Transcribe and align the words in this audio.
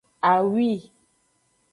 Awi. 0.31 0.71